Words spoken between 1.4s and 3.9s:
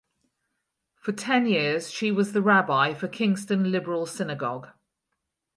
years she was the Rabbi for Kingston